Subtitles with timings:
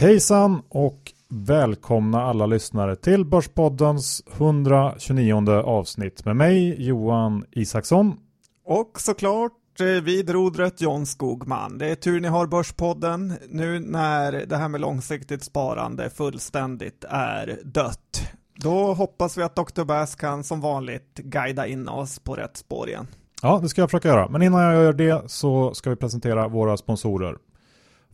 [0.00, 8.16] Hejsan och välkomna alla lyssnare till Börspoddens 129 avsnitt med mig Johan Isaksson.
[8.64, 11.78] Och såklart eh, vid rodret John Skogman.
[11.78, 17.58] Det är tur ni har Börspodden nu när det här med långsiktigt sparande fullständigt är
[17.64, 18.32] dött.
[18.54, 19.84] Då hoppas vi att Dr.
[19.84, 23.06] Bass kan som vanligt guida in oss på rätt spår igen.
[23.42, 24.28] Ja, det ska jag försöka göra.
[24.28, 27.36] Men innan jag gör det så ska vi presentera våra sponsorer.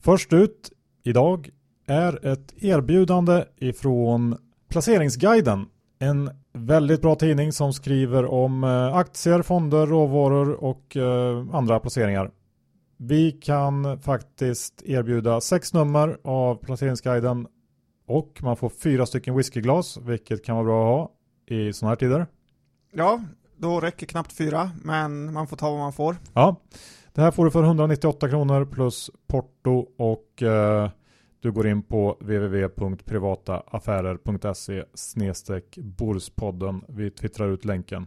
[0.00, 0.70] Först ut
[1.04, 1.50] idag
[1.86, 4.36] är ett erbjudande ifrån
[4.68, 5.66] Placeringsguiden.
[5.98, 12.30] En väldigt bra tidning som skriver om eh, aktier, fonder, råvaror och eh, andra placeringar.
[12.96, 17.46] Vi kan faktiskt erbjuda sex nummer av Placeringsguiden
[18.06, 21.10] och man får fyra stycken whiskyglas, vilket kan vara bra att ha
[21.56, 22.26] i sådana här tider.
[22.92, 23.20] Ja,
[23.56, 26.16] då räcker knappt fyra, men man får ta vad man får.
[26.34, 26.56] Ja,
[27.14, 30.90] det här får du för 198 kronor plus porto och eh,
[31.40, 34.84] du går in på www.privataaffärer.se
[35.76, 36.84] Borspodden.
[36.88, 38.06] Vi twittrar ut länken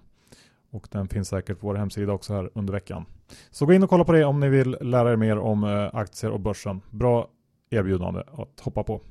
[0.72, 3.06] och den finns säkert på vår hemsida också här under veckan.
[3.52, 5.96] Så gå in och kolla på det om ni vill lära er mer om eh,
[5.96, 6.82] aktier och börsen.
[6.90, 7.28] Bra
[7.70, 9.02] erbjudande att hoppa på.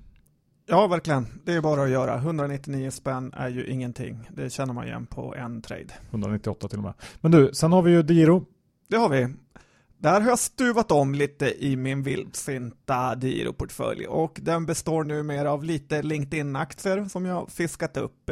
[0.66, 1.26] Ja, verkligen.
[1.44, 2.16] Det är bara att göra.
[2.16, 4.28] 199 spänn är ju ingenting.
[4.30, 5.94] Det känner man igen på en trade.
[6.10, 6.94] 198 till och med.
[7.20, 8.44] Men du, sen har vi ju Diro.
[8.88, 9.28] Det har vi.
[10.00, 15.64] Där har jag stuvat om lite i min vildsinta Diro-portfölj och den består numera av
[15.64, 18.30] lite LinkedIn-aktier som jag fiskat upp.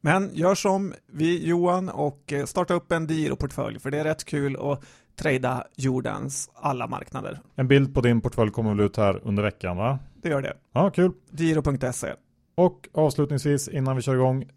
[0.00, 4.56] Men gör som vi Johan och starta upp en Diro-portfölj för det är rätt kul
[4.56, 4.84] att
[5.16, 7.40] trada jordens alla marknader.
[7.54, 9.98] En bild på din portfölj kommer väl ut här under veckan va?
[10.22, 10.56] Det gör det.
[10.72, 11.12] Ja, kul.
[11.30, 12.14] Diro.se.
[12.54, 14.48] Och avslutningsvis innan vi kör igång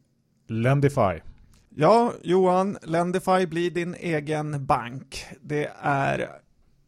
[0.47, 1.30] Lendify.
[1.75, 5.25] Ja, Johan, Lendify blir din egen bank.
[5.41, 6.29] Det är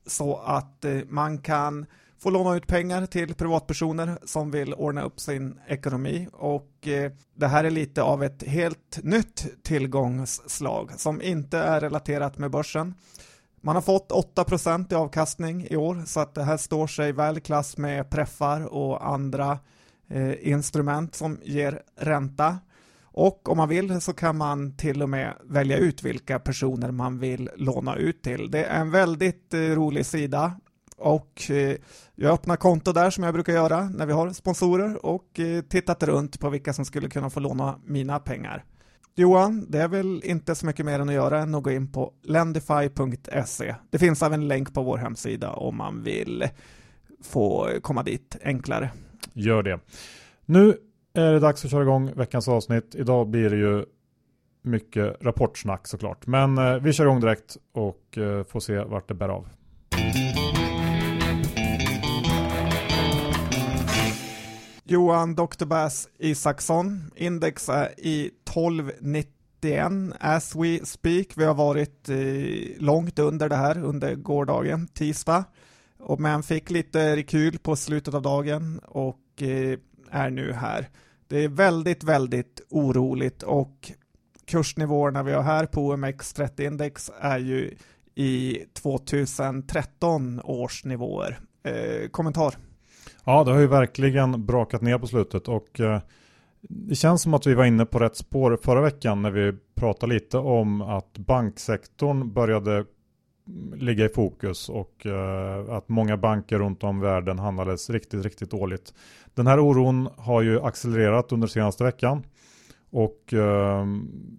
[0.06, 1.86] så att eh, man kan
[2.20, 7.48] få låna ut pengar till privatpersoner som vill ordna upp sin ekonomi och eh, det
[7.48, 12.94] här är lite av ett helt nytt tillgångsslag som inte är relaterat med börsen.
[13.62, 17.38] Man har fått 8% i avkastning i år så att det här står sig väl
[17.38, 19.60] i klass med preffar och andra
[20.10, 22.58] eh, instrument som ger ränta.
[23.14, 27.20] Och om man vill så kan man till och med välja ut vilka personer man
[27.20, 28.52] vill låna ut till.
[28.52, 30.60] Det är en väldigt eh, rolig sida
[30.98, 31.76] och eh,
[32.16, 36.04] jag öppnar konto där som jag brukar göra när vi har sponsorer och eh, tittat
[36.04, 38.64] runt på vilka som skulle kunna få låna mina pengar.
[39.16, 41.92] Johan, det är väl inte så mycket mer än att göra än att gå in
[41.92, 43.76] på lendify.se.
[43.90, 46.48] Det finns även en länk på vår hemsida om man vill
[47.24, 48.92] få komma dit enklare.
[49.34, 49.80] Gör det.
[50.46, 50.78] Nu
[51.22, 52.96] är det dags att köra igång veckans avsnitt.
[52.96, 53.86] Idag blir det ju
[54.62, 56.28] mycket rapportsnack såklart.
[56.28, 59.48] Men eh, vi kör igång direkt och eh, får se vart det bär av.
[64.84, 65.66] Johan Dr.
[65.66, 67.12] Bass Isaksson.
[67.16, 71.28] Index är i 1291 as we speak.
[71.36, 72.16] Vi har varit eh,
[72.84, 75.44] långt under det här under gårdagen, tisdag.
[76.00, 79.80] Och men fick lite rekyl på slutet av dagen och eh,
[80.12, 80.90] är nu här.
[81.28, 83.92] Det är väldigt, väldigt oroligt och
[84.46, 87.76] kursnivåerna vi har här på OMX30-index är ju
[88.16, 91.40] i 2013 års nivåer.
[91.64, 92.56] Eh, kommentar?
[93.24, 96.02] Ja, det har ju verkligen brakat ner på slutet och eh,
[96.62, 100.14] det känns som att vi var inne på rätt spår förra veckan när vi pratade
[100.14, 102.86] lite om att banksektorn började
[103.76, 108.52] ligga i fokus och eh, att många banker runt om i världen handlades riktigt, riktigt
[108.52, 108.94] dåligt.
[109.36, 112.24] Den här oron har ju accelererat under senaste veckan
[112.92, 113.86] och eh,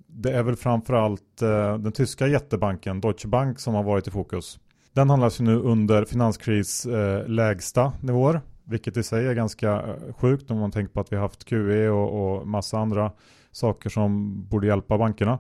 [0.06, 4.58] det är väl framförallt eh, den tyska jättebanken Deutsche Bank som har varit i fokus.
[4.92, 10.14] Den handlas ju nu under finanskris eh, lägsta nivåer, vilket i sig är ganska eh,
[10.16, 13.12] sjukt om man tänker på att vi har haft QE och, och massa andra
[13.52, 15.38] saker som borde hjälpa bankerna.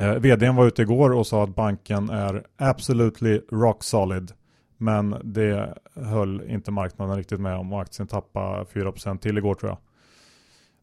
[0.00, 4.32] Eh, vdn var ute igår och sa att banken är absolutely rock solid.
[4.82, 9.70] Men det höll inte marknaden riktigt med om och aktien tappade 4% till igår tror
[9.70, 9.78] jag.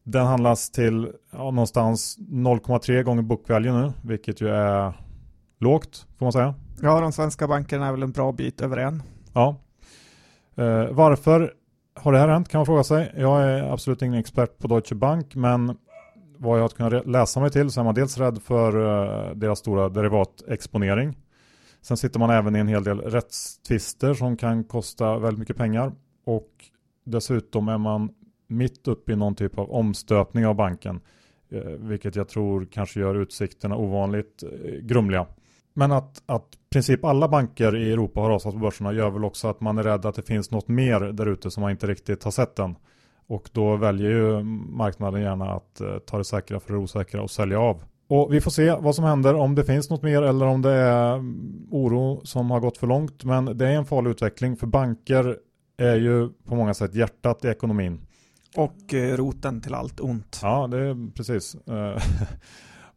[0.02, 4.92] Den handlas till ja, någonstans 0,3 gånger book value nu, vilket ju är
[5.58, 6.54] lågt får man säga.
[6.82, 9.02] Ja, de svenska bankerna är väl en bra bit över en.
[9.32, 9.56] Ja.
[10.54, 11.54] Eh, varför
[11.94, 13.12] har det här hänt kan man fråga sig.
[13.16, 15.76] Jag är absolut ingen expert på Deutsche Bank, men
[16.38, 19.58] vad jag har kunnat läsa mig till så är man dels rädd för uh, deras
[19.58, 21.16] stora derivatexponering.
[21.82, 25.92] Sen sitter man även i en hel del rättstvister som kan kosta väldigt mycket pengar.
[26.24, 26.50] Och
[27.04, 28.10] dessutom är man
[28.46, 31.00] mitt uppe i någon typ av omstöpning av banken.
[31.50, 35.26] Eh, vilket jag tror kanske gör utsikterna ovanligt eh, grumliga.
[35.72, 39.24] Men att, att i princip alla banker i Europa har rasat på börserna gör väl
[39.24, 41.86] också att man är rädd att det finns något mer där ute som man inte
[41.86, 42.76] riktigt har sett än.
[43.26, 47.30] Och då väljer ju marknaden gärna att eh, ta det säkra för det osäkra och
[47.30, 47.82] sälja av.
[48.10, 50.70] Och vi får se vad som händer, om det finns något mer eller om det
[50.70, 51.18] är
[51.70, 53.24] oro som har gått för långt.
[53.24, 55.36] Men det är en farlig utveckling för banker
[55.76, 58.00] är ju på många sätt hjärtat i ekonomin.
[58.56, 60.40] Och eh, roten till allt ont.
[60.42, 61.54] Ja, det är precis.
[61.54, 62.02] Eh,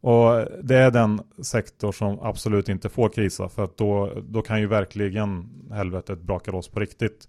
[0.00, 4.60] och det är den sektor som absolut inte får krisa för att då, då kan
[4.60, 7.28] ju verkligen helvetet braka loss på riktigt.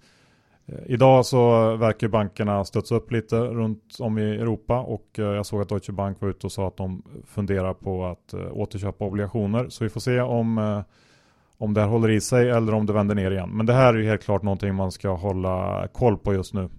[0.66, 5.62] Eh, idag så verkar bankerna studsa upp lite runt om i Europa och jag såg
[5.62, 9.70] att Deutsche Bank var ute och sa att de funderar på att återköpa obligationer.
[9.70, 10.84] Så vi får se om,
[11.58, 13.50] om det här håller i sig eller om det vänder ner igen.
[13.50, 16.70] Men det här är ju helt klart någonting man ska hålla koll på just nu.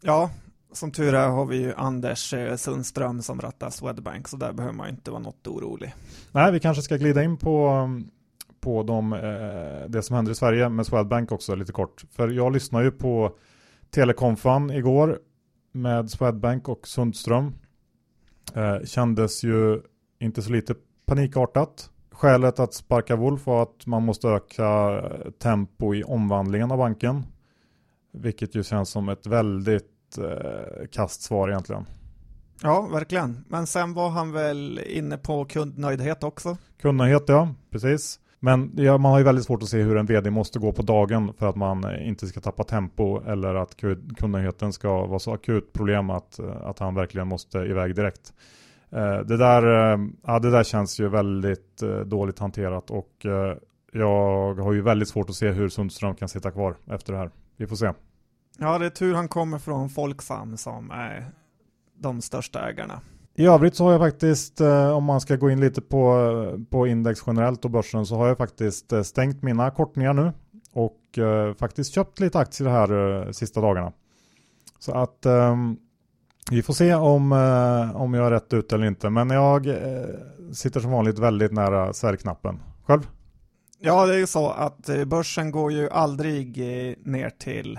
[0.00, 0.30] Ja,
[0.76, 4.76] som tur är har vi ju Anders eh, Sundström som rattar Swedbank, så där behöver
[4.76, 5.94] man inte vara något orolig.
[6.32, 7.88] Nej, vi kanske ska glida in på,
[8.64, 12.04] på de, eh, det som händer i Sverige med Swedbank också lite kort.
[12.10, 13.36] För jag lyssnade ju på
[13.90, 15.18] Telekonfan igår
[15.72, 17.54] med Swedbank och Sundström.
[18.54, 19.80] Eh, kändes ju
[20.18, 20.74] inte så lite
[21.06, 21.90] panikartat.
[22.12, 25.02] Skälet att sparka Wolf var att man måste öka
[25.38, 27.26] tempo i omvandlingen av banken.
[28.12, 31.86] Vilket ju känns som ett väldigt eh, kastsvar egentligen.
[32.62, 33.44] Ja, verkligen.
[33.48, 36.56] Men sen var han väl inne på kundnöjdhet också?
[36.80, 38.20] Kundnöjdhet, ja, precis.
[38.44, 40.82] Men ja, man har ju väldigt svårt att se hur en vd måste gå på
[40.82, 43.76] dagen för att man eh, inte ska tappa tempo eller att
[44.16, 48.32] kundnöjdheten ska vara så akut problem att, eh, att han verkligen måste iväg direkt.
[48.90, 49.62] Eh, det där,
[50.26, 53.26] ja, det där känns ju väldigt dåligt hanterat och
[53.92, 57.30] jag har ju väldigt svårt att se hur Sundström kan sitta kvar efter det här.
[57.56, 57.92] Vi får se.
[58.58, 61.26] Ja, det är tur han kommer från Folksam som är
[61.98, 63.00] de största ägarna.
[63.36, 66.16] I övrigt så har jag faktiskt, eh, om man ska gå in lite på,
[66.52, 70.32] eh, på index generellt och börsen, så har jag faktiskt eh, stängt mina kortningar nu
[70.72, 71.00] och
[71.58, 73.92] faktiskt köpt lite aktier här sista dagarna.
[74.78, 75.76] Så att ehm,
[76.50, 77.32] vi får se om,
[77.94, 79.10] om jag är rätt ut eller inte.
[79.10, 79.68] Men jag
[80.52, 82.60] sitter som vanligt väldigt nära säljknappen.
[82.86, 83.08] Själv?
[83.78, 86.58] Ja, det är ju så att börsen går ju aldrig
[87.06, 87.78] ner till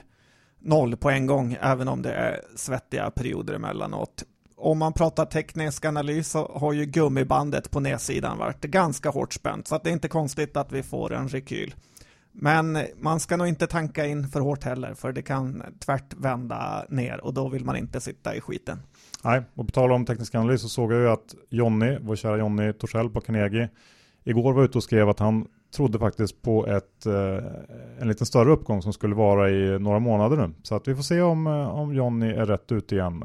[0.61, 4.23] noll på en gång, även om det är svettiga perioder emellanåt.
[4.57, 9.67] Om man pratar teknisk analys så har ju gummibandet på nedsidan varit ganska hårt spänt,
[9.67, 11.75] så att det är inte konstigt att vi får en rekyl.
[12.31, 16.85] Men man ska nog inte tanka in för hårt heller, för det kan tvärt vända
[16.89, 18.79] ner och då vill man inte sitta i skiten.
[19.23, 22.37] Nej, och på tal om teknisk analys så såg jag ju att Jonny, vår kära
[22.37, 23.69] Jonny Torssell på Carnegie,
[24.23, 27.45] igår var ute och skrev att han trodde faktiskt på ett, eh,
[27.99, 30.53] en lite större uppgång som skulle vara i några månader nu.
[30.63, 33.23] Så att vi får se om, eh, om Jonny är rätt ute igen.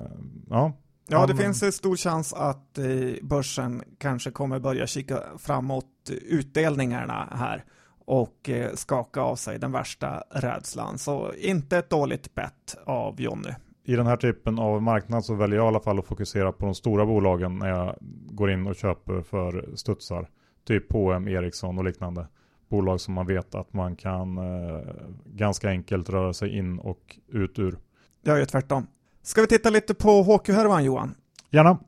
[0.50, 0.72] Ja,
[1.10, 2.84] Ja, det finns en stor chans att eh,
[3.22, 7.64] börsen kanske kommer börja kika framåt utdelningarna här
[8.04, 10.98] och skaka av sig den värsta rädslan.
[10.98, 13.50] Så inte ett dåligt bett av Jonny.
[13.84, 16.64] I den här typen av marknad så väljer jag i alla fall att fokusera på
[16.64, 17.96] de stora bolagen när jag
[18.30, 20.28] går in och köper för studsar.
[20.66, 22.26] Typ H&M, Ericsson och liknande
[22.68, 24.80] bolag som man vet att man kan eh,
[25.24, 27.78] ganska enkelt röra sig in och ut ur.
[28.22, 28.86] Jag gör tvärtom.
[29.30, 31.14] Ska vi titta lite på HQ-härvan Johan?
[31.50, 31.78] Gärna.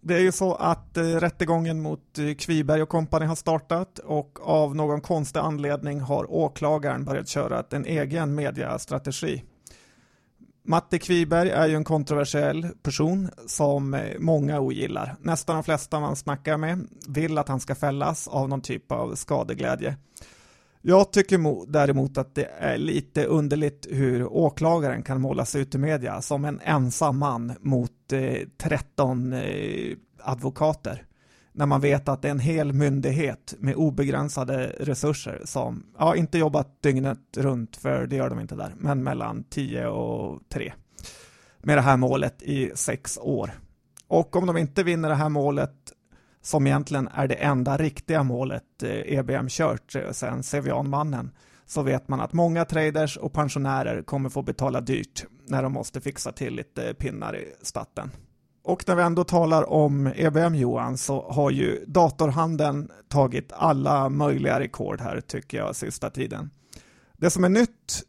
[0.00, 4.38] Det är ju så att eh, rättegången mot eh, Kviberg och kompani har startat och
[4.42, 9.44] av någon konstig anledning har åklagaren börjat köra en egen mediastrategi.
[10.64, 15.16] Matte Kviberg är ju en kontroversiell person som eh, många ogillar.
[15.20, 19.14] Nästan de flesta man snackar med vill att han ska fällas av någon typ av
[19.14, 19.96] skadeglädje.
[20.82, 26.22] Jag tycker däremot att det är lite underligt hur åklagaren kan målas ut i media
[26.22, 31.06] som en ensam man mot eh, 13 eh, advokater.
[31.52, 36.38] När man vet att det är en hel myndighet med obegränsade resurser som, ja, inte
[36.38, 40.72] jobbat dygnet runt, för det gör de inte där, men mellan 10 och 3
[41.62, 43.50] med det här målet i sex år.
[44.06, 45.74] Och om de inte vinner det här målet
[46.42, 51.30] som egentligen är det enda riktiga målet eh, EBM kört eh, sen Sevianmannen
[51.66, 56.00] så vet man att många traders och pensionärer kommer få betala dyrt när de måste
[56.00, 58.10] fixa till lite pinnar i statten.
[58.62, 64.60] Och när vi ändå talar om EBM Johan så har ju datorhandeln tagit alla möjliga
[64.60, 66.50] rekord här tycker jag sista tiden.
[67.16, 68.02] Det som är nytt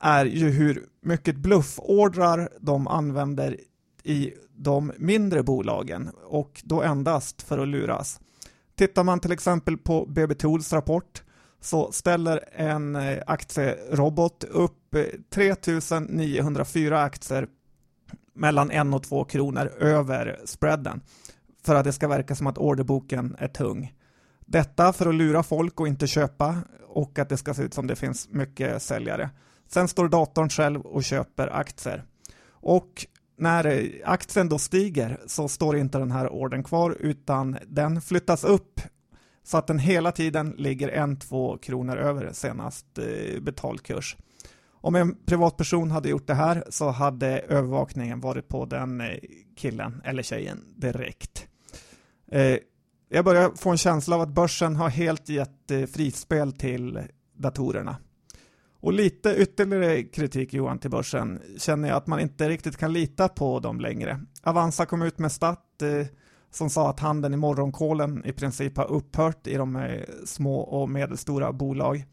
[0.00, 3.60] är ju hur mycket bluffordrar de använder
[4.04, 8.20] i de mindre bolagen och då endast för att luras.
[8.76, 11.22] Tittar man till exempel på BB Tools rapport
[11.60, 17.48] så ställer en eh, aktierobot upp eh, 3904 aktier
[18.34, 21.00] mellan en och två kronor över spreaden
[21.64, 23.94] för att det ska verka som att orderboken är tung.
[24.46, 26.58] Detta för att lura folk och inte köpa
[26.88, 29.30] och att det ska se ut som det finns mycket säljare.
[29.68, 32.04] Sen står datorn själv och köper aktier.
[32.50, 33.06] Och
[33.36, 38.44] när eh, aktien då stiger så står inte den här ordern kvar utan den flyttas
[38.44, 38.80] upp
[39.42, 44.16] så att den hela tiden ligger en, två kronor över senast eh, betalkurs.
[44.72, 49.18] Om en privatperson hade gjort det här så hade övervakningen varit på den eh,
[49.56, 51.46] killen eller tjejen direkt.
[53.08, 57.00] Jag börjar få en känsla av att börsen har helt gett frispel till
[57.36, 57.96] datorerna.
[58.84, 63.28] Och lite ytterligare kritik Johan till börsen känner jag att man inte riktigt kan lita
[63.28, 64.20] på dem längre.
[64.42, 66.06] Avanza kom ut med stat eh,
[66.50, 70.90] som sa att handeln i morgonkolen i princip har upphört i de eh, små och
[70.90, 72.04] medelstora bolag.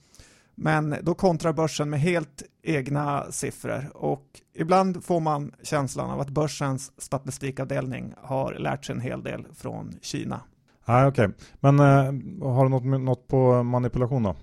[0.56, 4.26] Men då kontrar börsen med helt egna siffror och
[4.56, 9.94] ibland får man känslan av att börsens statistikavdelning har lärt sig en hel del från
[10.02, 10.42] Kina.
[10.86, 11.26] Nej, okej.
[11.26, 11.38] Okay.
[11.60, 14.36] Men eh, har du något, något på manipulation då?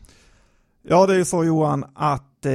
[0.82, 2.52] Ja, det är ju så Johan att eh,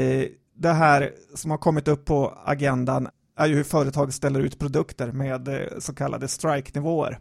[0.56, 5.12] det här som har kommit upp på agendan är ju hur företag ställer ut produkter
[5.12, 7.20] med eh, så kallade strike-nivåer.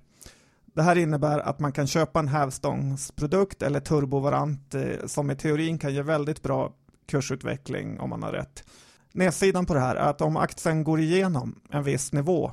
[0.74, 5.78] Det här innebär att man kan köpa en hävstångsprodukt eller turbovarant eh, som i teorin
[5.78, 6.72] kan ge väldigt bra
[7.06, 8.64] kursutveckling om man har rätt.
[9.12, 12.52] Nedsidan på det här är att om aktien går igenom en viss nivå,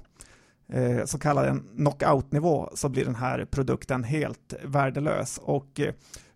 [0.74, 5.94] eh, så kallad en knockout-nivå, så blir den här produkten helt värdelös och eh,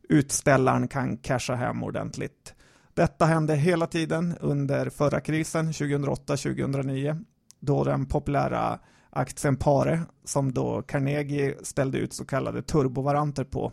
[0.09, 2.53] utställaren kan casha hem ordentligt.
[2.93, 7.25] Detta hände hela tiden under förra krisen 2008-2009
[7.59, 8.79] då den populära
[9.09, 13.71] aktien Pare som då Carnegie ställde ut så kallade turbovaranter på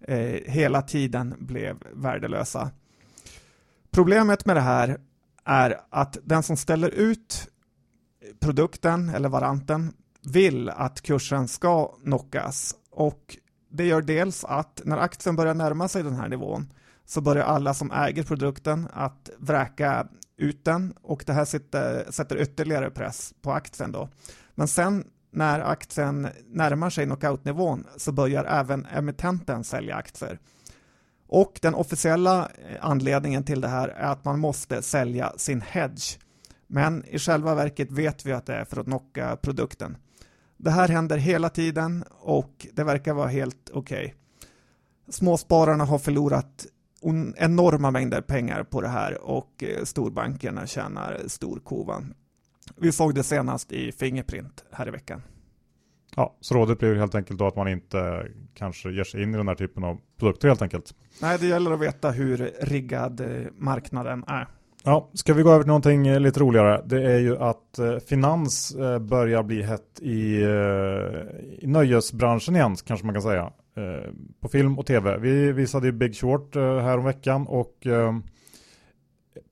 [0.00, 2.70] eh, hela tiden blev värdelösa.
[3.90, 4.98] Problemet med det här
[5.44, 7.48] är att den som ställer ut
[8.40, 9.92] produkten eller varanten
[10.22, 13.36] vill att kursen ska knockas och
[13.70, 16.72] det gör dels att när aktien börjar närma sig den här nivån
[17.06, 22.36] så börjar alla som äger produkten att vräka ut den och det här sitter, sätter
[22.42, 24.08] ytterligare press på aktien då.
[24.54, 30.38] Men sen när aktien närmar sig knockoutnivån så börjar även emittenten sälja aktier.
[31.28, 36.18] Och den officiella eh, anledningen till det här är att man måste sälja sin hedge.
[36.66, 39.96] Men i själva verket vet vi att det är för att knocka produkten.
[40.58, 44.04] Det här händer hela tiden och det verkar vara helt okej.
[44.04, 44.12] Okay.
[45.08, 46.66] Småspararna har förlorat
[47.36, 52.14] enorma mängder pengar på det här och eh, storbankerna tjänar storkovan.
[52.76, 55.22] Vi såg det senast i Fingerprint här i veckan.
[56.16, 59.36] Ja, så rådet blir helt enkelt då att man inte kanske ger sig in i
[59.36, 60.94] den här typen av produkter helt enkelt.
[61.22, 64.48] Nej, det gäller att veta hur riggad eh, marknaden är.
[64.88, 66.82] Ja, ska vi gå över till någonting eh, lite roligare?
[66.86, 70.42] Det är ju att eh, finans eh, börjar bli hett i,
[71.60, 73.52] i nöjesbranschen igen, kanske man kan säga.
[74.40, 75.18] På film och tv.
[75.18, 77.86] Vi visade ju Big Short här om veckan och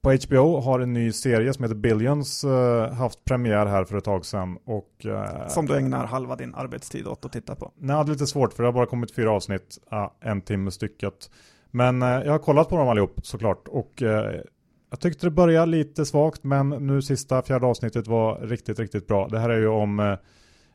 [0.03, 2.45] på HBO har en ny serie som heter Billions
[2.93, 4.59] haft premiär här för ett tag sedan.
[4.65, 5.07] Och,
[5.49, 7.73] som du ägnar halva din arbetstid åt att titta på?
[7.77, 9.79] Nej, det är lite svårt för det har bara kommit fyra avsnitt,
[10.21, 11.31] en timme stycket.
[11.71, 14.03] Men jag har kollat på dem allihop såklart och
[14.97, 19.29] jag tyckte det började lite svagt men nu sista fjärde avsnittet var riktigt, riktigt bra.
[19.29, 20.17] Det här är ju om eh,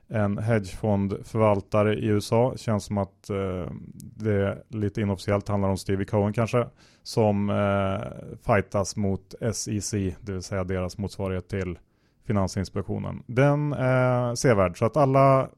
[0.07, 2.53] en hedgefondförvaltare i USA.
[2.57, 6.67] Känns som att eh, det lite inofficiellt handlar om Stevie Cohen kanske.
[7.03, 11.79] Som eh, fightas mot SEC, det vill säga deras motsvarighet till
[12.27, 13.23] Finansinspektionen.
[13.27, 15.49] Den är sevärd så att alla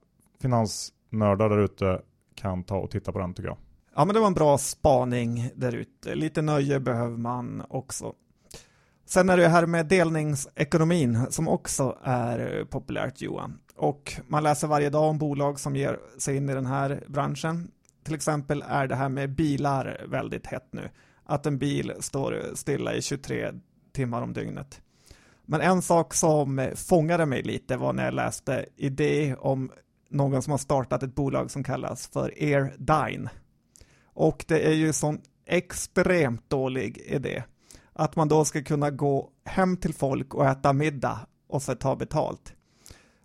[0.42, 2.02] finansnördar där ute
[2.36, 3.58] kan ta och titta på den tycker jag.
[3.96, 6.16] Ja men det var en bra spaning där ute.
[6.16, 8.14] Lite nöje behöver man också.
[9.06, 13.60] Sen är det här med delningsekonomin som också är populärt Johan.
[13.76, 17.72] Och man läser varje dag om bolag som ger sig in i den här branschen.
[18.04, 20.90] Till exempel är det här med bilar väldigt hett nu.
[21.26, 23.52] Att en bil står stilla i 23
[23.94, 24.82] timmar om dygnet.
[25.46, 29.72] Men en sak som fångade mig lite var när jag läste idé om
[30.10, 33.30] någon som har startat ett bolag som kallas för AirDine.
[34.06, 37.44] Och det är ju sån extremt dålig idé
[37.94, 41.96] att man då ska kunna gå hem till folk och äta middag och så ta
[41.96, 42.54] betalt.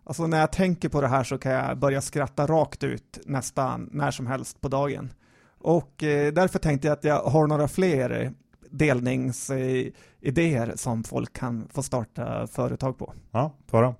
[0.04, 3.88] Alltså när jag tänker på det här så kan jag börja skratta rakt ut nästan
[3.92, 5.12] när som helst på dagen.
[5.58, 8.32] Och eh, därför tänkte jag att jag har några fler
[8.70, 13.14] delningsidéer som folk kan få starta företag på.
[13.30, 13.94] Ja, föra.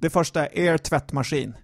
[0.00, 1.54] Det första är er tvättmaskin.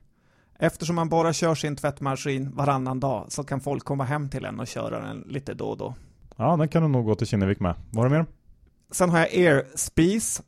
[0.59, 4.61] Eftersom man bara kör sin tvättmaskin varannan dag så kan folk komma hem till en
[4.61, 5.95] och köra den lite då och då.
[6.41, 7.75] Ja, den kan du nog gå till Kinnevik med.
[7.91, 8.27] Vad har du mer?
[8.91, 10.43] Sen har jag Airspeece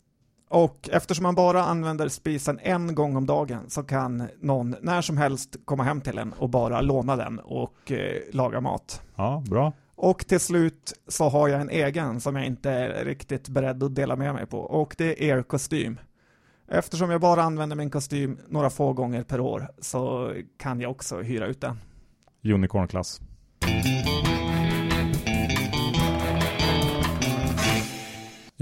[0.49, 5.17] Och eftersom man bara använder spisen en gång om dagen så kan någon när som
[5.17, 9.03] helst komma hem till en och bara låna den och eh, laga mat.
[9.17, 9.73] Ja, bra.
[9.95, 13.95] Och till slut så har jag en egen som jag inte är riktigt beredd att
[13.95, 15.99] dela med mig på och det är er kostym.
[16.69, 21.21] Eftersom jag bara använder min kostym några få gånger per år så kan jag också
[21.21, 21.79] hyra ut den.
[22.45, 23.21] Unicorn-klass.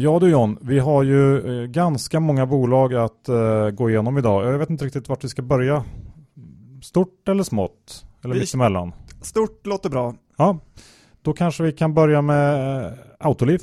[0.03, 4.47] Ja du John, vi har ju eh, ganska många bolag att uh, gå igenom idag.
[4.47, 5.85] Jag vet inte riktigt vart vi ska börja.
[6.83, 8.07] Stort eller smått?
[8.25, 8.41] Eller vi...
[8.41, 8.93] mittemellan?
[9.21, 10.15] Stort låter bra.
[10.37, 10.59] Ja,
[11.23, 13.63] då kanske vi kan börja med uh, Autoliv.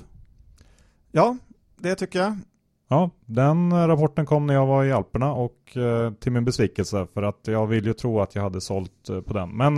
[1.12, 1.38] Ja,
[1.78, 2.38] det tycker jag.
[2.88, 5.78] Ja, den rapporten kom när jag var i Alperna och
[6.20, 9.58] till min besvikelse för att jag vill ju tro att jag hade sålt på den.
[9.58, 9.76] Men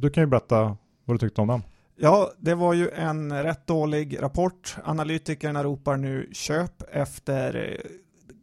[0.00, 1.62] du kan ju berätta vad du tyckte om den.
[2.04, 4.76] Ja, det var ju en rätt dålig rapport.
[4.84, 7.90] Analytikerna ropar nu köp efter eh,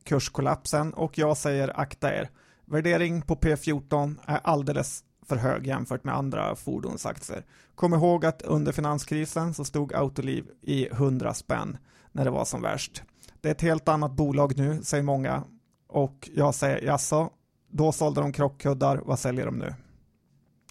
[0.03, 2.29] kurskollapsen och jag säger akta er.
[2.65, 7.45] Värdering på P14 är alldeles för hög jämfört med andra fordonsaktier.
[7.75, 11.77] Kom ihåg att under finanskrisen så stod Autoliv i 100 spänn
[12.11, 13.03] när det var som värst.
[13.41, 15.43] Det är ett helt annat bolag nu, säger många.
[15.87, 17.29] Och jag säger, jaså,
[17.71, 19.73] då sålde de krockkuddar, vad säljer de nu?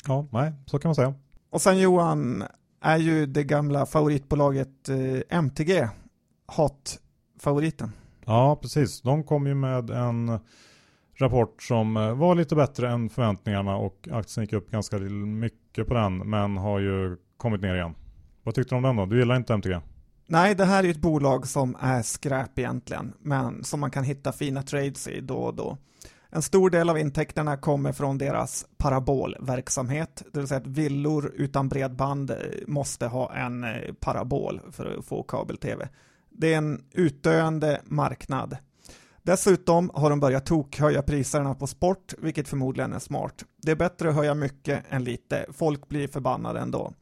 [0.07, 1.15] Ja, nej, så kan man säga.
[1.51, 2.45] Och sen Johan,
[2.81, 5.89] är ju det gamla favoritbolaget eh, MTG
[6.47, 7.93] hot-favoriten.
[8.25, 9.03] Ja, precis.
[9.03, 10.39] De kom ju med en
[11.19, 15.95] rapport som eh, var lite bättre än förväntningarna och aktien gick upp ganska mycket på
[15.95, 17.95] den men har ju kommit ner igen.
[18.43, 19.07] Vad tyckte du om den då?
[19.07, 19.81] Du gillar inte MTG?
[20.27, 24.33] Nej, det här är ett bolag som är skräp egentligen, men som man kan hitta
[24.33, 25.79] fina trades i då och då.
[26.31, 31.69] En stor del av intäkterna kommer från deras parabolverksamhet, det vill säga att villor utan
[31.69, 35.89] bredband eh, måste ha en eh, parabol för att få kabel-tv.
[36.31, 38.57] Det är en utdöende marknad.
[39.23, 43.45] Dessutom har de börjat tokhöja priserna på sport, vilket förmodligen är smart.
[43.63, 46.93] Det är bättre att höja mycket än lite, folk blir förbannade ändå.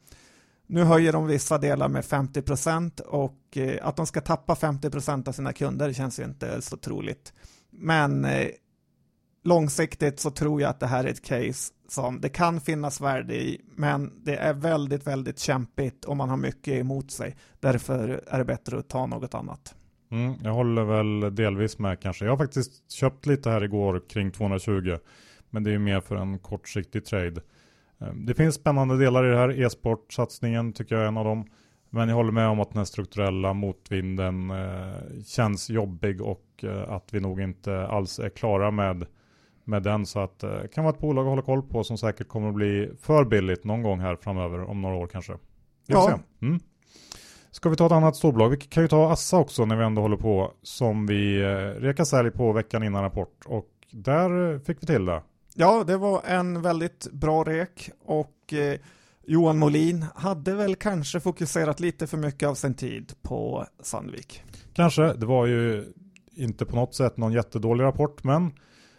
[0.67, 5.31] Nu höjer de vissa delar med 50% och eh, att de ska tappa 50% av
[5.31, 7.33] sina kunder känns ju inte så troligt.
[7.69, 8.25] Men
[9.43, 13.35] långsiktigt så tror jag att det här är ett case som det kan finnas värde
[13.35, 17.35] i, men det är väldigt, väldigt kämpigt om man har mycket emot sig.
[17.59, 19.75] Därför är det bättre att ta något annat.
[20.11, 22.25] Mm, jag håller väl delvis med kanske.
[22.25, 24.97] Jag har faktiskt köpt lite här igår kring 220,
[25.49, 27.41] men det är ju mer för en kortsiktig trade.
[27.99, 29.61] Ehm, det finns spännande delar i det här.
[29.61, 31.45] E-sportsatsningen tycker jag är en av dem.
[31.89, 36.89] Men jag håller med om att den här strukturella motvinden eh, känns jobbig och eh,
[36.89, 39.05] att vi nog inte alls är klara med
[39.67, 41.97] med den så att det eh, kan vara ett bolag att hålla koll på som
[41.97, 45.33] säkert kommer att bli för billigt någon gång här framöver om några år kanske.
[45.85, 46.19] Ja.
[46.41, 46.59] Mm.
[47.51, 48.49] Ska vi ta ett annat storbolag?
[48.49, 51.47] Vi kan ju ta Assa också när vi ändå håller på som vi eh,
[51.81, 55.21] rekade sälj på veckan innan rapport och där eh, fick vi till det.
[55.55, 58.79] Ja, det var en väldigt bra rek och eh,
[59.27, 64.43] Johan Molin hade väl kanske fokuserat lite för mycket av sin tid på Sandvik.
[64.73, 65.85] Kanske, det var ju
[66.35, 68.51] inte på något sätt någon jättedålig rapport men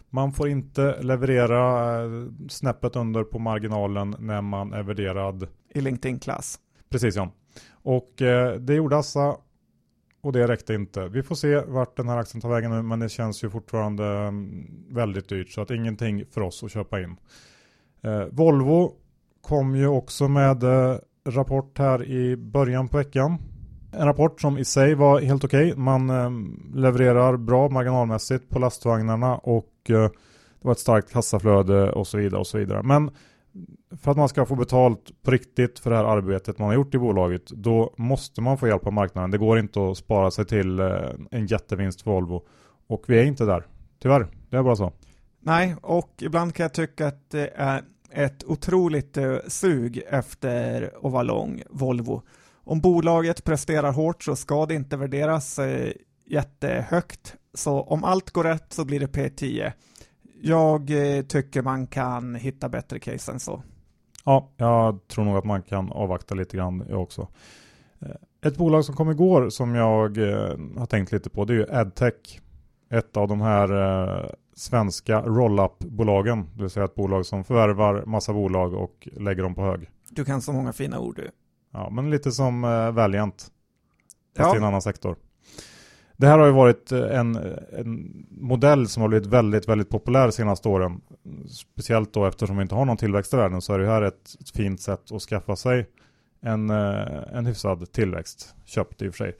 [0.09, 2.09] man får inte leverera eh,
[2.49, 6.59] snäppet under på marginalen när man är värderad i LinkedIn-klass.
[6.89, 7.31] Precis ja.
[7.71, 9.37] Och eh, det gjorde Assa
[10.21, 11.07] och det räckte inte.
[11.07, 14.05] Vi får se vart den här aktien tar vägen nu men det känns ju fortfarande
[14.05, 17.15] mm, väldigt dyrt så att ingenting för oss att köpa in.
[18.01, 18.93] Eh, Volvo
[19.41, 23.37] kom ju också med eh, rapport här i början på veckan.
[23.91, 25.71] En rapport som i sig var helt okej.
[25.71, 25.83] Okay.
[25.83, 26.29] Man eh,
[26.75, 30.19] levererar bra marginalmässigt på lastvagnarna och mycket,
[30.61, 32.83] det var ett starkt kassaflöde och så vidare och så vidare.
[32.83, 33.11] Men
[34.01, 36.95] för att man ska få betalt på riktigt för det här arbetet man har gjort
[36.95, 39.31] i bolaget då måste man få hjälp av marknaden.
[39.31, 40.87] Det går inte att spara sig till eh,
[41.31, 42.45] en jättevinst för Volvo.
[42.87, 43.65] Och vi är inte där.
[44.01, 44.91] Tyvärr, det är bara så.
[45.41, 51.11] Nej, och ibland kan jag tycka att det är ett otroligt eh, sug efter att
[51.11, 52.21] vara lång Volvo
[52.69, 55.91] om bolaget presterar hårt så ska det inte värderas eh,
[56.29, 57.35] jättehögt.
[57.53, 59.71] Så om allt går rätt så blir det P10.
[60.41, 63.63] Jag eh, tycker man kan hitta bättre case än så.
[64.25, 67.27] Ja, jag tror nog att man kan avvakta lite grann jag också.
[68.01, 71.57] Eh, ett bolag som kom igår som jag eh, har tänkt lite på det är
[71.57, 72.41] ju Edtech.
[72.91, 76.49] Ett av de här svenska roll-up-bolagen.
[76.55, 79.89] Det vill säga ett bolag som förvärvar massa bolag och lägger dem på hög.
[80.09, 81.31] Du kan så många fina ord du.
[81.71, 82.61] Ja, men lite som
[82.93, 83.51] Valiant.
[84.37, 84.55] Fast ja.
[84.55, 85.15] i en annan sektor.
[86.19, 87.35] Det här har ju varit eh, en,
[87.71, 91.01] en, modell som har blivit väldigt, väldigt populär de senaste åren.
[91.47, 94.35] Speciellt då eftersom vi inte har någon tillväxt i världen så är det här ett
[94.55, 95.87] fint sätt att skaffa sig
[96.41, 98.55] en, eh, en hyfsad tillväxt.
[98.65, 99.37] Köpt i och för sig.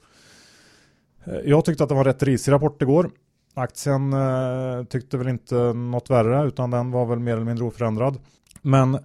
[1.24, 3.10] Eh, jag tyckte att det var rätt risig rapport igår.
[3.54, 8.18] Aktien eh, tyckte väl inte något värre utan den var väl mer eller mindre oförändrad.
[8.62, 8.98] Men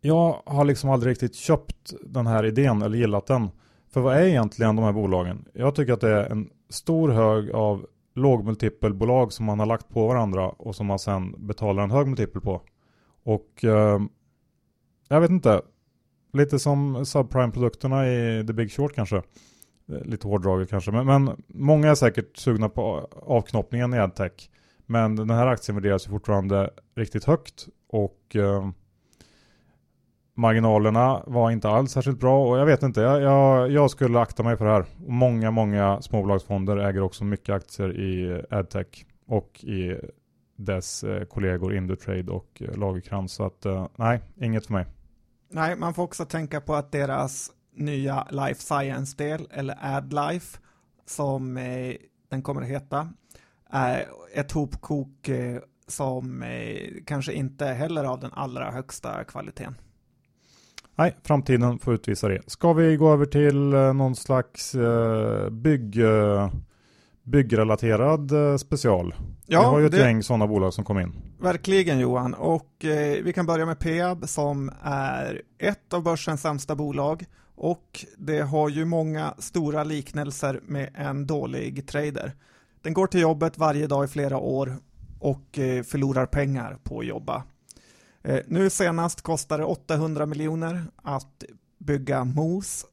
[0.00, 3.48] jag har liksom aldrig riktigt köpt den här idén eller gillat den.
[3.96, 5.44] För vad är egentligen de här bolagen?
[5.52, 10.06] Jag tycker att det är en stor hög av lågmultipelbolag som man har lagt på
[10.06, 12.62] varandra och som man sen betalar en hög multipel på.
[13.22, 14.00] Och eh,
[15.08, 15.62] jag vet inte,
[16.32, 19.16] lite som subprime-produkterna i The Big Short kanske.
[19.16, 24.50] Eh, lite hårdraget kanske, men, men, många är säkert sugna på avknoppningen i AdTech.
[24.86, 28.70] Men den här aktien värderas ju fortfarande riktigt högt och eh,
[30.36, 34.42] marginalerna var inte alls särskilt bra och jag vet inte, jag, jag, jag skulle akta
[34.42, 34.84] mig för det här.
[35.06, 40.00] Många, många småbolagsfonder äger också mycket aktier i AdTech och i
[40.56, 43.32] dess eh, kollegor Indutrade och eh, Lagerkrans.
[43.32, 44.86] Så att eh, nej, inget för mig.
[45.50, 50.58] Nej, man får också tänka på att deras nya Life Science-del, eller AdLife,
[51.06, 51.94] som eh,
[52.30, 53.08] den kommer att heta,
[53.70, 59.74] är ett hopkok eh, som eh, kanske inte heller av den allra högsta kvaliteten.
[60.98, 62.42] Nej, framtiden får utvisa det.
[62.46, 66.50] Ska vi gå över till eh, någon slags eh, bygg, eh,
[67.22, 69.14] byggrelaterad special?
[69.46, 69.98] Ja, vi har ju ett det...
[69.98, 71.12] gäng sådana bolag som kom in.
[71.40, 76.74] Verkligen Johan, och eh, vi kan börja med Peab som är ett av börsens sämsta
[76.74, 82.32] bolag och det har ju många stora liknelser med en dålig trader.
[82.82, 84.76] Den går till jobbet varje dag i flera år
[85.20, 87.42] och eh, förlorar pengar på att jobba.
[88.26, 91.44] Eh, nu senast kostar det 800 miljoner att
[91.78, 92.84] bygga MOS,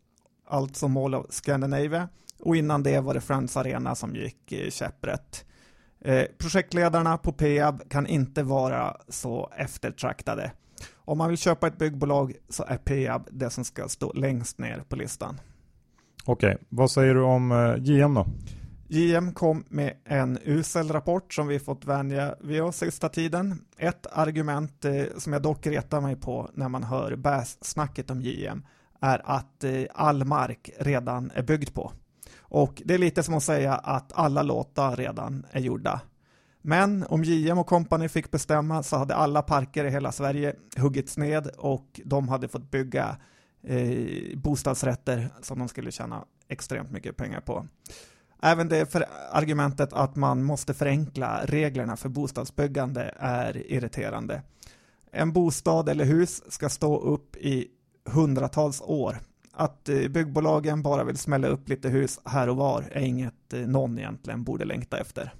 [0.47, 5.45] alltså Mall of Scandinavia, och innan det var det Friends Arena som gick käpprätt.
[6.01, 10.51] Eh, projektledarna på Peab kan inte vara så eftertraktade.
[10.95, 14.83] Om man vill köpa ett byggbolag så är Peab det som ska stå längst ner
[14.89, 15.39] på listan.
[16.25, 18.25] Okej, vad säger du om eh, JM då?
[18.93, 23.65] JM kom med en usel rapport som vi fått vänja vid oss sista tiden.
[23.77, 28.65] Ett argument eh, som jag dock retar mig på när man hör bäs-snacket om JM
[28.99, 31.91] är att eh, all mark redan är byggd på.
[32.39, 36.01] Och det är lite som att säga att alla låtar redan är gjorda.
[36.61, 41.17] Men om JM och kompani fick bestämma så hade alla parker i hela Sverige huggits
[41.17, 43.17] ned och de hade fått bygga
[43.63, 47.67] eh, bostadsrätter som de skulle tjäna extremt mycket pengar på.
[48.45, 54.41] Även det för argumentet att man måste förenkla reglerna för bostadsbyggande är irriterande.
[55.11, 57.67] En bostad eller hus ska stå upp i
[58.05, 59.17] hundratals år.
[59.53, 63.59] Att eh, byggbolagen bara vill smälla upp lite hus här och var är inget eh,
[63.59, 65.33] någon egentligen borde längta efter.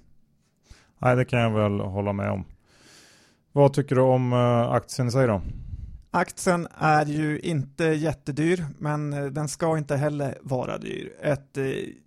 [0.98, 2.44] Nej, det kan jag väl hålla med om.
[3.52, 5.42] Vad tycker du om eh, aktien i sig då?
[6.10, 11.12] Aktien är ju inte jättedyr, men den ska inte heller vara dyr.
[11.22, 11.58] Ett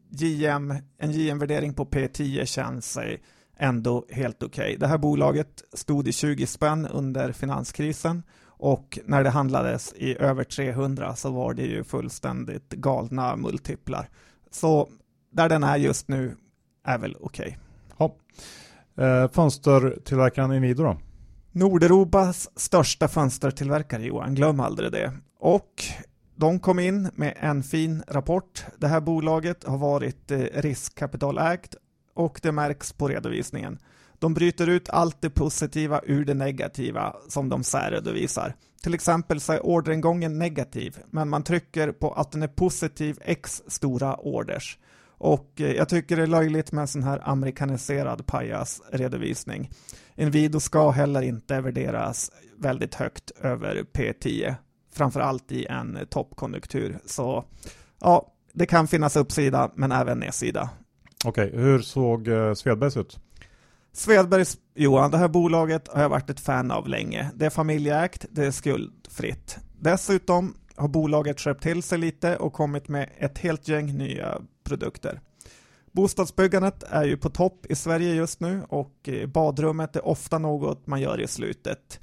[0.09, 2.97] JM, en JM-värdering på P10 känns
[3.57, 4.65] ändå helt okej.
[4.65, 4.77] Okay.
[4.77, 10.43] Det här bolaget stod i 20 spänn under finanskrisen och när det handlades i över
[10.43, 14.09] 300 så var det ju fullständigt galna multiplar.
[14.51, 14.89] Så
[15.31, 16.35] där den är just nu
[16.83, 17.57] är väl okej.
[17.97, 18.11] Okay.
[18.95, 19.03] Ja.
[19.03, 20.97] Eh, fönstertillverkaren Inwido då?
[21.51, 25.13] Nordeuropas största fönstertillverkare Johan, glöm aldrig det.
[25.39, 25.83] Och
[26.37, 28.65] de kom in med en fin rapport.
[28.77, 31.75] Det här bolaget har varit eh, riskkapitalägt
[32.13, 33.79] och det märks på redovisningen.
[34.19, 38.55] De bryter ut allt det positiva ur det negativa som de särredovisar.
[38.83, 43.63] Till exempel så är orderingången negativ, men man trycker på att den är positiv x
[43.67, 44.79] stora orders.
[45.17, 49.71] Och eh, jag tycker det är löjligt med en sån här amerikaniserad pajas-redovisning.
[50.15, 54.55] Inwido ska heller inte värderas väldigt högt över P10
[54.97, 56.99] framförallt i en toppkonjunktur.
[57.05, 57.45] Så
[57.99, 60.69] ja, det kan finnas uppsida men även nedsida.
[61.25, 63.19] Okej, hur såg eh, Svedbergs ut?
[63.93, 67.31] Svedbergs, Johan, det här bolaget har jag varit ett fan av länge.
[67.35, 69.57] Det är familjeägt, det är skuldfritt.
[69.79, 75.21] Dessutom har bolaget skärpt till sig lite och kommit med ett helt gäng nya produkter.
[75.91, 80.87] Bostadsbyggandet är ju på topp i Sverige just nu och eh, badrummet är ofta något
[80.87, 81.99] man gör i slutet.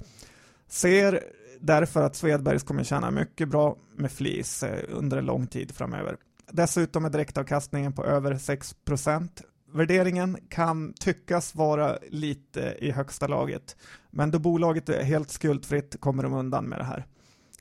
[0.67, 1.23] Ser
[1.61, 6.17] därför att Svedbergs kommer tjäna mycket bra med flis eh, under en lång tid framöver.
[6.51, 9.29] Dessutom är direktavkastningen på över 6%
[9.75, 13.77] Värderingen kan tyckas vara lite i högsta laget,
[14.11, 17.05] men då bolaget är helt skuldfritt kommer de undan med det här.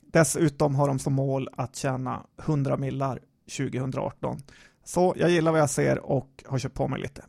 [0.01, 3.19] Dessutom har de som mål att tjäna 100 millar
[3.57, 4.39] 2018.
[4.85, 7.25] Så jag gillar vad jag ser och har köpt på mig lite.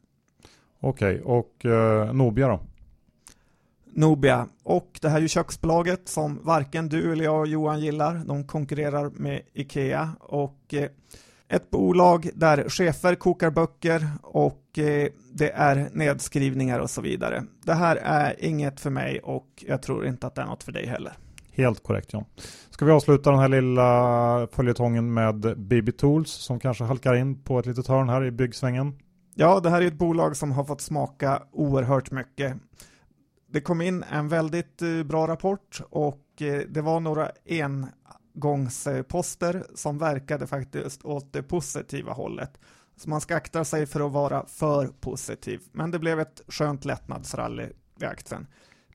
[0.79, 2.59] Okej, okay, och eh, Nobia då?
[3.95, 4.47] Nobia.
[4.63, 8.21] Och det här är ju köksbolaget som varken du eller jag Johan gillar.
[8.25, 10.89] De konkurrerar med Ikea och eh,
[11.47, 17.43] Ett bolag där chefer kokar böcker och eh, det är nedskrivningar och så vidare.
[17.63, 20.71] Det här är inget för mig och jag tror inte att det är något för
[20.71, 21.13] dig heller.
[21.51, 22.25] Helt korrekt John.
[22.69, 27.59] Ska vi avsluta den här lilla följetongen med BB Tools som kanske halkar in på
[27.59, 28.93] ett litet hörn här i byggsvängen?
[29.35, 32.53] Ja, det här är ett bolag som har fått smaka oerhört mycket.
[33.55, 37.31] Det kom in en väldigt eh, bra rapport och eh, det var några
[38.35, 42.59] engångsposter som verkade faktiskt åt det positiva hållet.
[42.95, 45.61] Så man ska akta sig för att vara för positiv.
[45.71, 47.69] Men det blev ett skönt lättnadsrally
[48.01, 48.47] i aktien.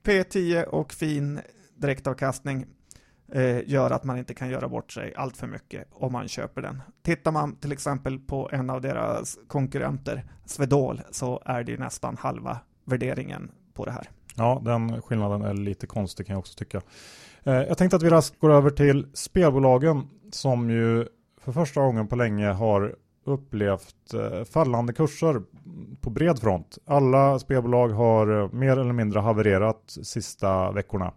[0.03, 1.39] P10 och fin
[1.75, 2.65] direktavkastning
[3.31, 6.61] eh, gör att man inte kan göra bort sig allt för mycket om man köper
[6.61, 6.81] den.
[7.03, 12.17] Tittar man till exempel på en av deras konkurrenter, Swedol, så är det ju nästan
[12.17, 14.09] halva värderingen på det här.
[14.35, 16.81] Ja, den skillnaden är lite konstig kan jag också tycka.
[17.43, 21.07] Eh, jag tänkte att vi raskt går över till spelbolagen som ju
[21.41, 25.41] för första gången på länge har upplevt eh, fallande kurser
[26.01, 26.77] på bred front.
[26.85, 31.13] Alla spelbolag har eh, mer eller mindre havererat sista veckorna.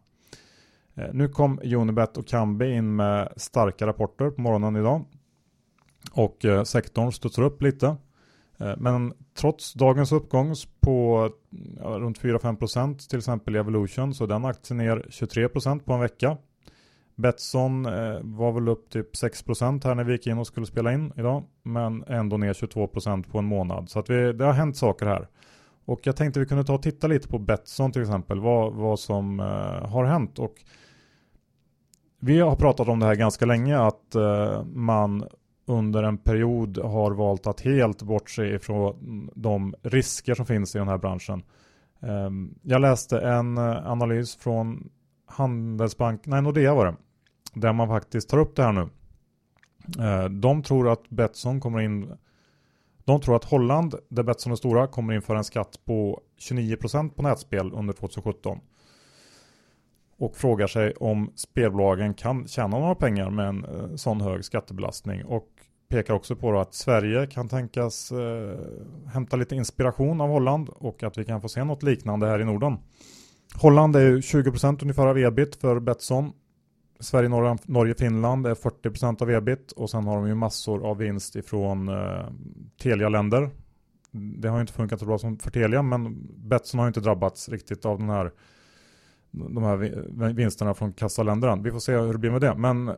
[1.12, 5.04] Nu kom Unibet och Kambi in med starka rapporter på morgonen idag.
[6.12, 7.96] Och sektorn studsar upp lite.
[8.58, 11.30] Eh, men trots dagens uppgång på
[11.80, 16.36] runt 4-5% till exempel i Evolution så är den aktien ner 23% på en vecka.
[17.16, 20.92] Betsson eh, var väl upp typ 6% här när vi gick in och skulle spela
[20.92, 21.44] in idag.
[21.62, 23.90] Men ändå ner 22% på en månad.
[23.90, 25.28] Så att vi, det har hänt saker här.
[25.84, 28.40] Och jag tänkte vi kunde ta och titta lite på Betsson till exempel.
[28.40, 30.38] Vad, vad som eh, har hänt.
[30.38, 30.54] Och
[32.20, 34.16] vi har pratat om det här ganska länge att
[34.64, 35.24] man
[35.66, 40.88] under en period har valt att helt bortse ifrån de risker som finns i den
[40.88, 41.42] här branschen.
[42.00, 44.90] Ehm, jag läste en eh, analys från
[45.26, 46.96] Handelsbank, nej Nordea var det,
[47.54, 48.88] där man faktiskt tar upp det här nu.
[50.04, 52.12] Ehm, de tror att Betsson kommer in
[53.04, 57.22] de tror att Holland, där Betsson är stora, kommer införa en skatt på 29% på
[57.22, 58.60] nätspel under 2017
[60.18, 65.24] och frågar sig om spelbolagen kan tjäna några pengar med en eh, sån hög skattebelastning
[65.24, 65.48] och
[65.94, 68.58] pekar också på att Sverige kan tänkas eh,
[69.12, 72.44] hämta lite inspiration av Holland och att vi kan få se något liknande här i
[72.44, 72.76] Norden.
[73.54, 76.32] Holland är 20% ungefär av ebit för Betsson.
[77.00, 80.96] Sverige, Norge, Norge, Finland är 40% av ebit och sen har de ju massor av
[80.96, 82.26] vinst ifrån eh,
[82.82, 83.50] Telia-länder.
[84.10, 87.00] Det har ju inte funkat så bra som för Telia men Betsson har ju inte
[87.00, 88.30] drabbats riktigt av den här
[89.30, 89.76] de här
[90.32, 91.56] vinsterna från kassaländerna.
[91.56, 92.54] Vi får se hur det blir med det.
[92.54, 92.96] Men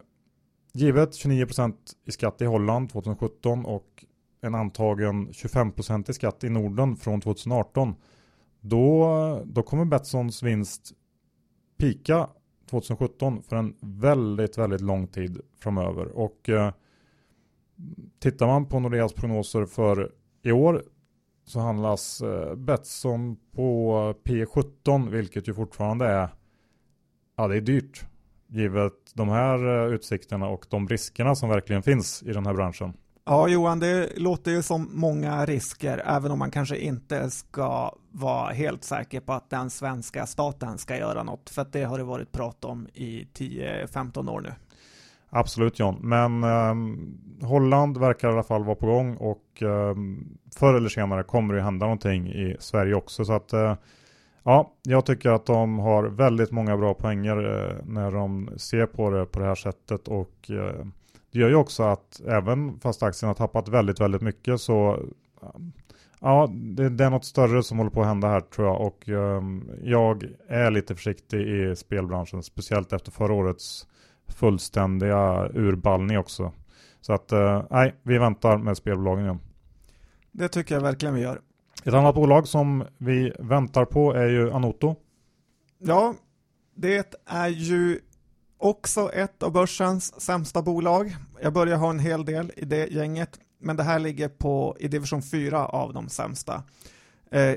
[0.77, 1.75] givet 29%
[2.07, 4.05] i skatt i Holland 2017 och
[4.41, 7.95] en antagen 25% i skatt i Norden från 2018.
[8.61, 10.93] Då, då kommer Betssons vinst
[11.79, 12.29] pika
[12.71, 16.07] 2017 för en väldigt, väldigt lång tid framöver.
[16.07, 16.73] Och eh,
[18.19, 20.13] tittar man på Nordeas prognoser för
[20.43, 20.85] i år
[21.45, 26.29] så handlas eh, Betsson på P17 vilket ju fortfarande är
[27.37, 28.07] ja det är dyrt
[28.49, 32.93] givet de här eh, utsikterna och de riskerna som verkligen finns i den här branschen.
[33.25, 38.53] Ja Johan, det låter ju som många risker även om man kanske inte ska vara
[38.53, 42.33] helt säker på att den svenska staten ska göra något för det har det varit
[42.33, 44.53] prat om i 10-15 år nu.
[45.31, 49.95] Absolut John, men eh, Holland verkar i alla fall vara på gång och eh,
[50.57, 53.25] förr eller senare kommer det hända någonting i Sverige också.
[53.25, 53.75] Så att eh,
[54.47, 59.11] ja, jag tycker att de har väldigt många bra poänger eh, när de ser på
[59.11, 60.87] det på det här sättet och eh,
[61.33, 64.99] det gör ju också att även fast aktien har tappat väldigt, väldigt mycket så
[66.21, 69.09] Ja, det, det, är något större som håller på att hända här tror jag och
[69.09, 73.87] ehm, jag är lite försiktig i spelbranschen, speciellt efter förra årets
[74.29, 76.53] fullständiga urballning också.
[77.01, 79.41] Så att, eh, nej, vi väntar med spelbolagen igen.
[80.33, 81.41] Det tycker jag verkligen vi gör.
[81.85, 84.97] Ett annat bolag som vi väntar på är ju Anoto.
[85.79, 86.15] Ja,
[86.75, 88.01] det är ju
[88.59, 91.17] också ett av börsens sämsta bolag.
[91.43, 94.89] Jag börjar ha en hel del i det gänget, men det här ligger på i
[94.89, 96.63] division 4 av de sämsta.
[97.31, 97.55] Eh,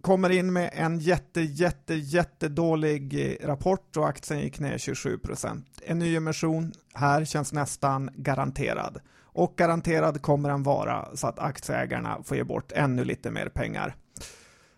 [0.00, 5.98] kommer in med en jätte, jätte, jättedålig eh, rapport och aktien gick ner 27% En
[5.98, 9.00] ny emission här känns nästan garanterad.
[9.34, 13.96] Och garanterad kommer den vara så att aktieägarna får ge bort ännu lite mer pengar.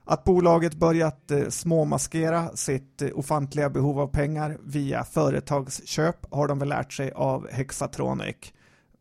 [0.05, 6.59] Att bolaget börjat eh, småmaskera sitt eh, ofantliga behov av pengar via företagsköp har de
[6.59, 8.37] väl lärt sig av Hexatronic.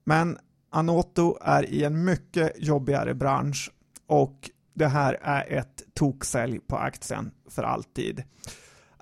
[0.03, 0.37] Men
[0.71, 3.71] Anoto är i en mycket jobbigare bransch
[4.07, 8.23] och det här är ett toksälj på aktien för alltid.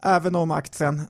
[0.01, 1.01] Även om aktien,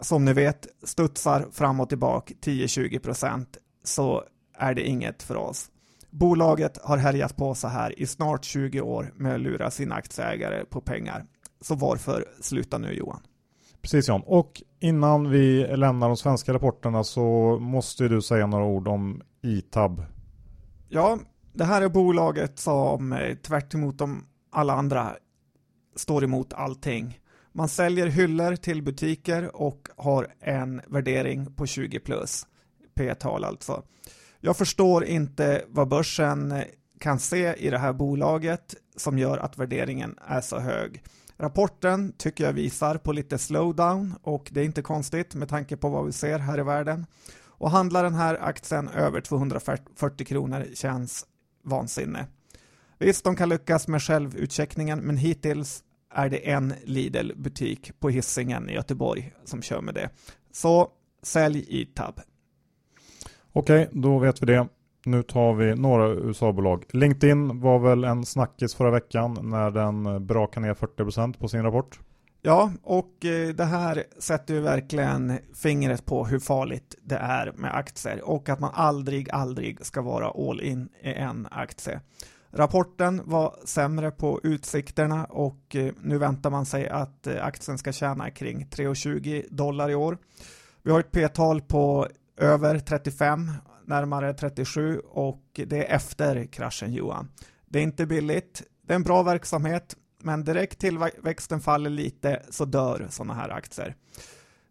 [0.00, 3.46] som ni vet, studsar fram och tillbaka 10-20%
[3.84, 4.24] så
[4.62, 5.70] är det inget för oss.
[6.10, 10.64] Bolaget har härjat på så här i snart 20 år med att lura sina aktieägare
[10.64, 11.24] på pengar.
[11.60, 13.20] Så varför sluta nu Johan?
[13.82, 14.22] Precis John.
[14.26, 20.02] Och innan vi lämnar de svenska rapporterna så måste du säga några ord om ITAB.
[20.88, 21.18] Ja,
[21.52, 25.16] det här är bolaget som eh, tvärt emot de alla andra
[25.96, 27.18] står emot allting.
[27.52, 32.46] Man säljer hyllor till butiker och har en värdering på 20 plus.
[32.94, 33.82] P-tal alltså.
[34.44, 36.62] Jag förstår inte vad börsen
[37.00, 41.02] kan se i det här bolaget som gör att värderingen är så hög.
[41.36, 45.88] Rapporten tycker jag visar på lite slowdown och det är inte konstigt med tanke på
[45.88, 47.06] vad vi ser här i världen.
[47.44, 51.26] Och handlar den här aktien över 240 kronor känns
[51.64, 52.26] vansinne.
[52.98, 58.72] Visst, de kan lyckas med självutcheckningen, men hittills är det en Lidl-butik på Hisingen i
[58.72, 60.10] Göteborg som kör med det.
[60.52, 60.88] Så
[61.22, 62.20] sälj i tab.
[63.54, 64.68] Okej, då vet vi det.
[65.04, 66.84] Nu tar vi några USA-bolag.
[66.90, 71.62] LinkedIn var väl en snackis förra veckan när den eh, brakade ner 40% på sin
[71.62, 72.00] rapport.
[72.42, 77.76] Ja, och eh, det här sätter ju verkligen fingret på hur farligt det är med
[77.76, 82.00] aktier och att man aldrig, aldrig ska vara all in i en aktie.
[82.50, 88.30] Rapporten var sämre på utsikterna och eh, nu väntar man sig att aktien ska tjäna
[88.30, 90.18] kring 3,20 dollar i år.
[90.82, 92.08] Vi har ett p-tal på
[92.42, 93.50] över 35,
[93.86, 97.28] närmare 37 och det är efter kraschen Johan.
[97.66, 102.64] Det är inte billigt, det är en bra verksamhet, men direkt tillväxten faller lite så
[102.64, 103.96] dör sådana här aktier.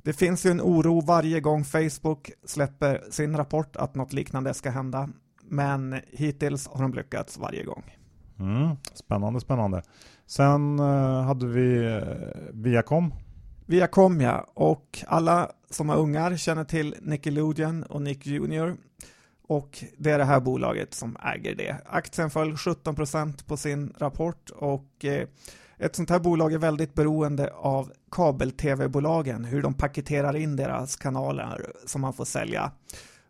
[0.04, 4.70] Det finns ju en oro varje gång Facebook släpper sin rapport att något liknande ska
[4.70, 5.10] hända,
[5.44, 7.84] men hittills har de lyckats varje gång.
[8.40, 9.84] Mm, spännande, spännande.
[10.26, 12.02] Sen eh, hade vi eh,
[12.54, 13.14] Viacom.
[13.72, 18.78] Viacom ja, och alla som har ungar känner till Nickelodeon och Nick Junior
[19.48, 21.78] Och det är det här bolaget som äger det.
[21.86, 25.28] Aktien föll 17% på sin rapport och eh,
[25.78, 31.72] ett sånt här bolag är väldigt beroende av kabel-tv-bolagen, hur de paketerar in deras kanaler
[31.86, 32.72] som man får sälja.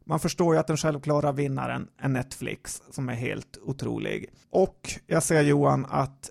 [0.05, 4.29] Man förstår ju att den självklara vinnaren är Netflix som är helt otrolig.
[4.49, 6.29] Och jag ser Johan att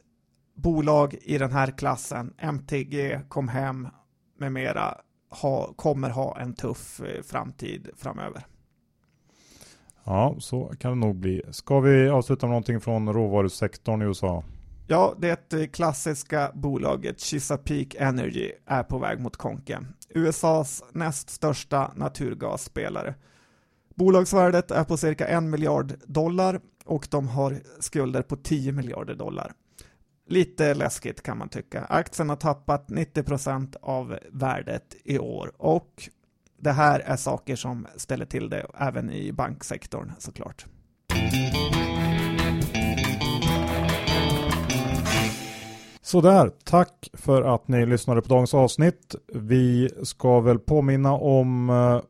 [0.57, 3.88] bolag i den här klassen, MTG, Comhem
[4.40, 4.94] med mera,
[5.31, 8.46] ha, kommer ha en tuff eh, framtid framöver.
[10.05, 11.42] Ja, så kan det nog bli.
[11.50, 14.44] Ska vi avsluta med någonting från råvarusektorn i USA?
[14.87, 19.87] Ja, det eh, klassiska bolaget Chesapeake Energy är på väg mot konken.
[20.09, 23.14] USAs näst största naturgasspelare.
[23.94, 29.53] Bolagsvärdet är på cirka en miljard dollar och de har skulder på 10 miljarder dollar.
[30.31, 31.85] Lite läskigt kan man tycka.
[31.88, 36.09] Aktien har tappat 90% av värdet i år och
[36.59, 40.66] det här är saker som ställer till det även i banksektorn såklart.
[46.01, 49.14] Sådär, tack för att ni lyssnade på dagens avsnitt.
[49.35, 52.01] Vi ska väl påminna om eh,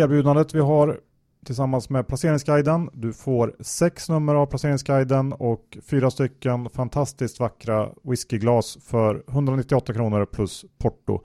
[0.00, 1.00] erbjudandet vi har
[1.44, 2.90] tillsammans med Placeringsguiden.
[2.92, 10.24] Du får sex nummer av Placeringsguiden och fyra stycken fantastiskt vackra whiskyglas för 198 kronor
[10.24, 11.20] plus porto.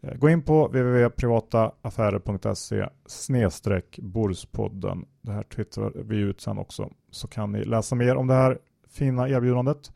[0.00, 5.04] Eh, gå in på www.privataaffärer.se snedstreck Borspodden.
[5.22, 6.90] Det här twittrar vi ut sen också.
[7.10, 9.92] Så kan ni läsa mer om det här fina erbjudandet.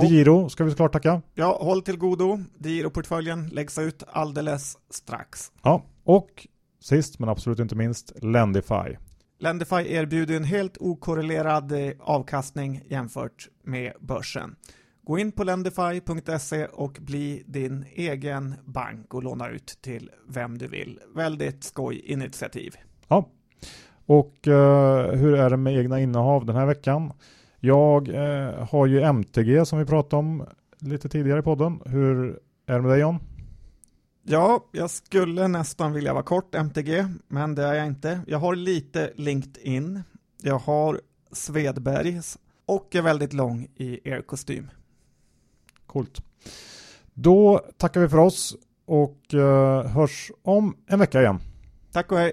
[0.00, 1.22] Digiro ska vi såklart tacka.
[1.34, 2.38] Ja, håll till godo.
[2.58, 5.52] Digiro-portföljen läggs ut alldeles strax.
[5.62, 6.46] Ja, och
[6.80, 8.96] sist men absolut inte minst Lendify.
[9.38, 14.56] Lendify erbjuder en helt okorrelerad eh, avkastning jämfört med börsen.
[15.02, 20.66] Gå in på lendify.se och bli din egen bank och låna ut till vem du
[20.66, 21.00] vill.
[21.14, 22.74] Väldigt skoj initiativ.
[23.08, 23.28] Ja,
[24.06, 24.54] och uh,
[25.12, 27.12] hur är det med egna innehav den här veckan?
[27.60, 30.46] Jag uh, har ju MTG som vi pratade om
[30.78, 31.80] lite tidigare i podden.
[31.86, 33.18] Hur är det med dig John?
[34.30, 38.20] Ja, jag skulle nästan vilja vara kort MTG, men det är jag inte.
[38.26, 40.02] Jag har lite LinkedIn,
[40.42, 41.00] jag har
[41.32, 44.70] Svedbergs och är väldigt lång i er-kostym.
[45.86, 46.22] Coolt.
[47.14, 48.56] Då tackar vi för oss
[48.86, 51.40] och uh, hörs om en vecka igen.
[51.92, 52.32] Tack och hej.